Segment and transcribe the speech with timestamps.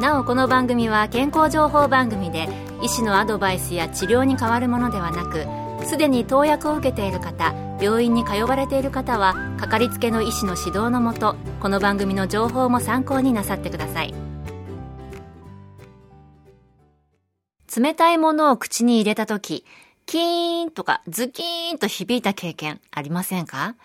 [0.00, 2.48] なおこの番組は健康情報番組で
[2.82, 5.46] 医師のアドバイスや治療に変わるものではなく
[5.86, 14.14] すでに投薬を受けている方病院に通われている方はかかりつけの医師の指導のもとこの番組の情報も参考になさってください
[17.74, 19.64] 冷たいものを口に入れた時
[20.04, 23.76] キーンとかズキーンと響いた経験ありませんか？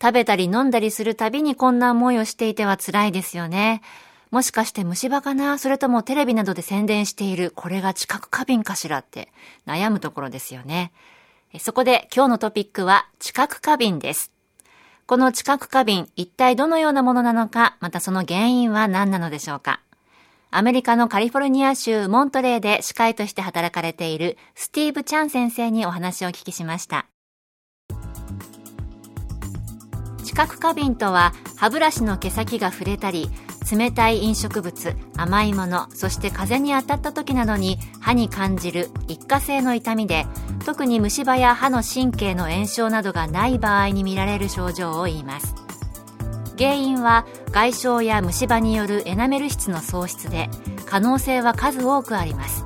[0.00, 3.80] 食べたり飲んだりするたびにこんな思いをしていては辛いですよね。
[4.34, 5.58] もしかして虫歯かな？
[5.58, 9.28] それともテレビなどで宣伝しているこれが知覚過敏かしらって
[9.64, 10.90] 悩むところですよね。
[11.60, 14.32] そこで今日のトピックは知覚過敏です。
[15.06, 19.78] この知覚過敏、一体どのようなものなのか、またその原因は何なのでしょうか？
[20.50, 27.06] アメリカのカリフォルニア州モントレーで歯科医として働かれているスティーブ・チャン先生にお話をお聞きしました。
[30.24, 33.30] 知覚過敏とは歯ブラシの毛先が触れたり
[33.70, 40.26] 冷たい飲食物甘いものそして風に当たった時などに歯に感じる一過性の痛みで
[40.64, 45.54] 特に虫歯や歯の神経の炎症などがない場合に見られる症状を言います。
[46.58, 50.48] 原因は外傷や虫歯によるエナメル質の喪失で
[50.86, 52.64] 可能性は数多くあります。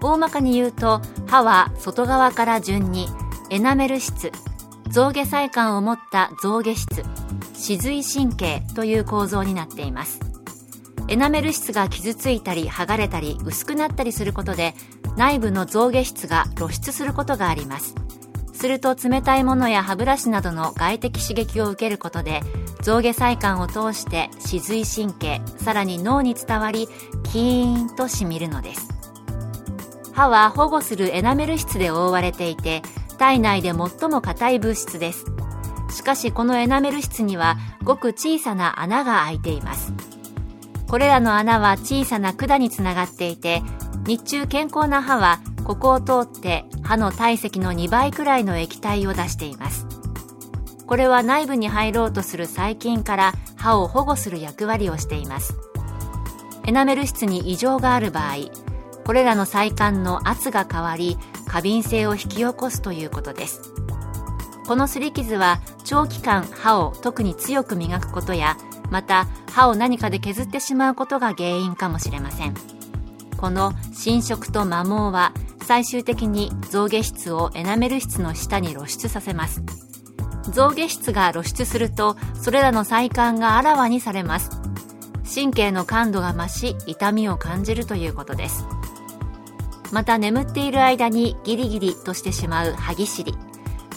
[0.00, 3.08] 大まかに言うと歯は外側から順に
[3.50, 4.32] エナメル質
[4.90, 7.02] 象牙細管を持った象牙質
[7.58, 10.20] 歯髄神経という構造になっています。
[11.08, 14.74] エナメル質が傷ついたり剥がれたり薄くなったりすることで
[15.16, 17.94] 内部の象牙質が露出することがあります。
[18.52, 22.42] すると冷たいものや歯ブラシなどの外的刺激を受けることで
[22.82, 26.88] 象牙細管を通して歯髄神経さらに脳に伝わり
[27.24, 28.88] キーンとしみるのです。
[30.12, 32.82] 歯は保護するエナメル質で覆われていて
[33.18, 35.37] 体内で最も硬い物質です。
[35.90, 39.92] しかしこのエナメル質にはごく小さな穴が開いています。
[40.88, 43.62] これらの穴は小さな管につながっていて
[44.06, 49.86] 日中健康な歯はここを通って歯の体積の2倍くらいの液体を出しています。
[50.86, 55.54] これは内部に入ろうとする細菌から歯を保護する役割をしています。
[56.64, 58.34] エナメル質に異常がある場合
[59.08, 61.16] これらの細管の圧が変わり
[61.46, 63.62] 過敏性を引き起こすということです。
[64.68, 68.58] この擦り傷は長期間歯を特に強く磨くことや
[68.90, 72.54] また歯を何かで削ってしまうことが原因かもしれません。
[73.38, 79.62] この侵食と摩耗は最終的に象牙質をエナメル質の下に露出させます。
[80.52, 84.50] 象牙質が露出するとそれらの細管があらわにされます。
[85.34, 88.66] 神経の感度が増し痛みを感じるということです。
[89.92, 93.47] また眠っている間にギリギリとしてしまう歯ぎしり。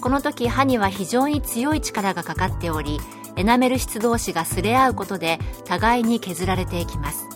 [0.00, 2.98] この時歯には非常に強い力がかかっており
[3.36, 7.28] エナメル質同士が擦れ合うことで互いに削られていきます。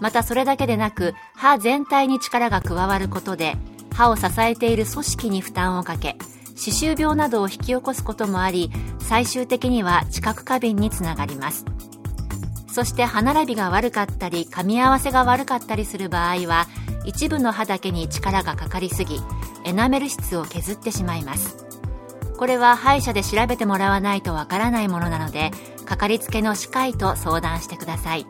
[0.00, 3.56] またそれだけでなく歯全体に力が加わることで
[3.94, 6.16] 歯を支えている組織に負担をかけ
[6.56, 11.64] 歯周病などを引き起こすこともあり最終的には知覚過敏につながります。
[12.72, 16.66] そして歯並びが悪かったり噛み合わせが悪かったりする場合は
[17.04, 19.20] 一部の歯だけに力がかかりすぎ
[19.64, 21.69] エナメル質を削ってしまいます。
[22.40, 25.50] これは歯医者で調べてもらわないとわからないものなので
[25.84, 28.26] かかりつけの歯科医と相談してください。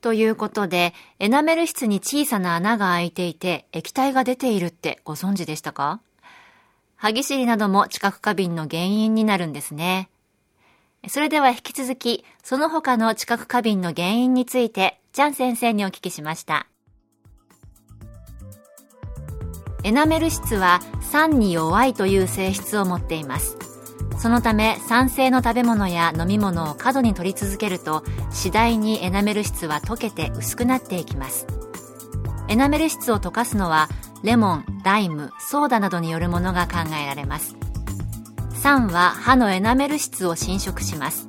[0.00, 6.00] ということでエナメル質に小さな穴が開いていて液体が出ているってご存知でしたか？
[6.96, 10.08] 歯ぎしりなども知覚過敏の原因になるんですね。
[11.08, 16.66] それでは引き続きその他の知覚過敏の原因についてチャン先生にお聞きしました。
[19.86, 23.56] エナメル質は酸に弱いという性質を持っています。
[24.18, 28.02] そのため酸性の食べ物や飲み物を過度に取り続けると
[28.32, 31.46] 次第にエナメル質は溶けて薄くなっていきます。
[32.48, 33.88] エナメル質を溶かすのは
[34.24, 37.54] レモン、ライム、ソーダなどによるものが考えられます。
[38.54, 41.28] 酸は歯のエナメル質を侵食します。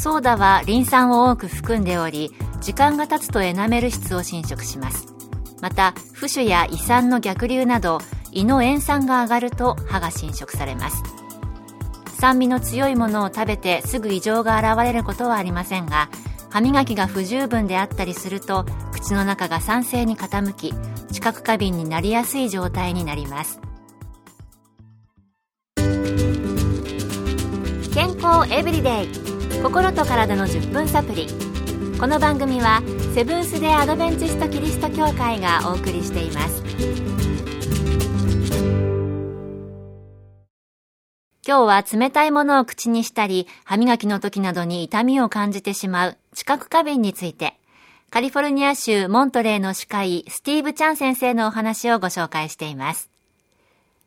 [0.00, 5.17] ソーダはリン酸を多く含んでおり時間が経つとエナメル質を侵食します。
[5.60, 8.00] また浮腫や胃酸の逆流など
[8.32, 11.02] 胃の塩酸が上がると歯が侵食されます。
[12.20, 16.08] 酸味の強いものを食べてすぐ異常が現れることはありませんが
[16.50, 20.74] 歯磨きが不十分であったりすると口の中が酸性に傾き
[21.12, 23.60] 知覚過敏になりやすい状態になります。
[27.94, 29.08] 健康エブリデイ。
[29.60, 31.47] 心と体の10分サプリ。
[32.00, 32.80] この番組は
[33.12, 36.62] セブンス・デ・アドベンチスト・キリスト教会がお送りしています。
[41.44, 47.54] 今日は冷たいものを口にしたり歯磨きの時などに痛みを感じてしまう知覚過敏について
[48.10, 53.10] カリフォルニア州モントレーの歯科医スティーブ・チャン先生のお話をご紹介しています。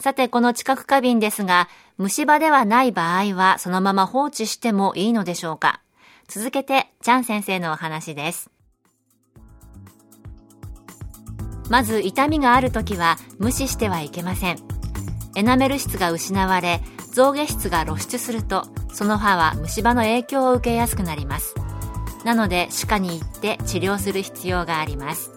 [0.00, 1.68] さてこの知覚過敏ですが
[1.98, 5.82] 虫歯ではない場合はそのまま放置してもいいのでしょうか？
[6.28, 8.50] 続けて、チャン先生のお話です。
[11.68, 14.58] まず、痛みがあるときは無視してはいけません。
[15.36, 16.80] エナメル質が失われ、
[17.12, 21.54] 象牙質が露出すると、その歯は虫歯の影響を受けやすくなります。
[22.24, 25.30] なので、歯科に行って治療する必要があります。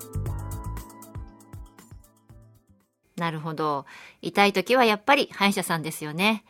[3.16, 3.86] なるほど。
[4.22, 6.44] 痛い時はやっぱり歯医者さんですよね。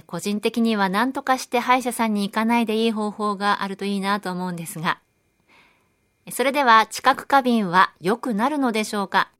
[0.00, 5.00] 個人的には何とかして歯医者さんに行かないでいい方法があるといいなと思うんですが。
[6.30, 9.30] それでは知覚過敏は良くなるのでしょうか？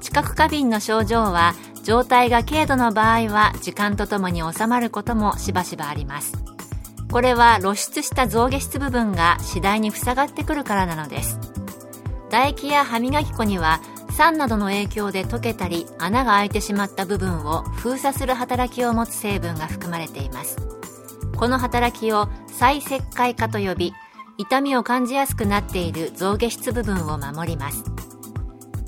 [0.00, 1.54] 知覚過敏の症状は
[1.84, 6.32] 状態が軽度の場合は時間とともに収まることもしばしばあります。
[7.12, 11.38] これは露出した象牙質部分が次第に塞がってくるからなのです。
[12.28, 13.80] 唾液や歯磨き粉には
[14.16, 20.56] 酸などの影響で溶けたり穴が開いてしまった部分を封鎖する働きを持つ成分が含まれています。
[21.36, 23.92] この働きを再石灰化と呼び
[24.38, 27.84] 痛みを感じやすくなっている象牙質部分を守ります。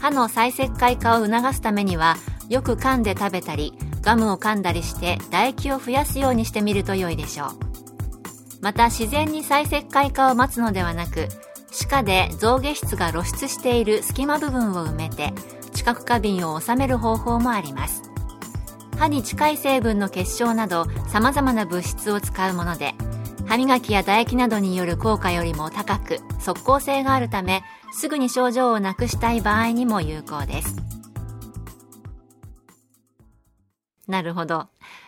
[0.00, 2.16] 歯の再石灰化を促すためには
[2.48, 7.48] よく噛んで食べたりガムを噛んだりして唾液を増やすようにしてみると良いでしょう。
[8.62, 11.28] また自然に再石灰化を待つのではなく
[11.78, 15.32] 歯科で象牙質が露出している隙間部分を埋めて
[15.72, 18.02] 知覚過敏を収める方法もあります。
[18.98, 22.94] 歯に近い成分の結晶など様々な物質を使うもので
[23.46, 30.74] 歯磨きや唾液などによる効果よりも高く即効性があるためすぐに症状をなくしたい場合にも有効です。
[34.08, 34.66] なるほど。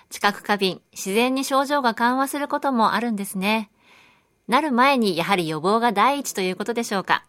[0.09, 0.81] 知覚過敏。
[0.93, 3.71] 自然に症状が緩和することもあるんですね。
[4.51, 7.23] なる前にやはり予防が第一ということでしょうか。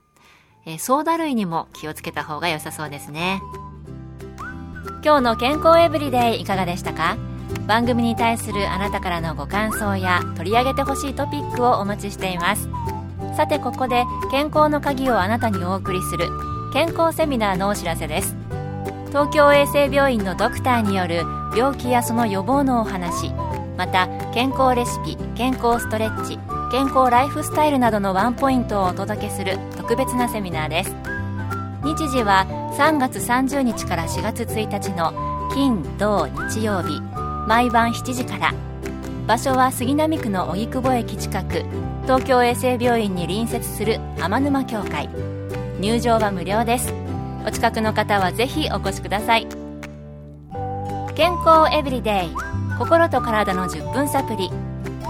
[0.66, 3.44] えー、ソーダ類にも気をつけた方が良さそうですね。
[5.06, 7.18] 今日の健康エブリデイいかがでしたか？
[7.68, 12.68] 番組に対するあなたからのご感想や取り上げてほしいトピックをお待ちしています。
[13.38, 16.28] さてここで健康の鍵をあなたにお送りする
[16.74, 18.36] 健康セミナーのお知らせです。
[19.10, 21.24] 東京衛生病院のドクターによる
[21.56, 23.32] 病気やその予防のお話、
[23.78, 26.40] また健康レシピ、健康ストレッチ、
[26.72, 30.96] 健康ライフスタイルなどのワンポイントをお届けする特別なセミナーです。
[31.84, 32.48] 日時は
[32.78, 35.12] 3月30日から4月1日の
[35.54, 37.02] 金土日曜日。
[37.46, 38.54] 毎晩7時から。
[39.28, 41.66] 場所は杉並区の荻窪駅近く。
[42.04, 45.10] 東京衛生病院に隣接する天沼協会。
[45.82, 46.94] 入場は無料です。
[47.46, 49.48] お近くの方はぜひお越しください。
[51.16, 52.30] 健康エブリデイ。
[52.80, 54.50] 心と体の10分サプリ。